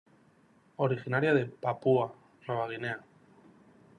Originaria 0.85 1.31
de 1.35 1.45
Papúa 1.45 2.11
Nueva 2.47 2.67
Guinea. 2.67 2.99